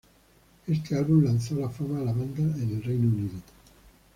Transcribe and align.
Este 0.65 0.97
álbum 0.97 1.23
lanzó 1.25 1.57
a 1.57 1.59
la 1.59 1.69
fama 1.69 1.99
a 1.99 2.03
la 2.05 2.11
banda 2.11 2.39
en 2.41 2.71
el 2.71 2.81
Reino 2.83 3.07
Unido. 3.07 3.39